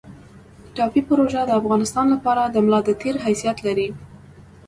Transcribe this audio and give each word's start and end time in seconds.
ټاپي 0.75 1.01
پروژه 1.09 1.41
د 1.45 1.51
افغانستان 1.59 2.05
لپاره 2.13 2.41
د 2.45 2.55
ملا 2.65 2.79
د 2.87 2.89
تیر 3.01 3.15
حیثیت 3.25 3.57
لري 3.67 3.89